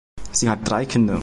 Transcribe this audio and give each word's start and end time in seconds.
Sie 0.31 0.49
hat 0.49 0.67
drei 0.67 0.83
Kinder. 0.87 1.19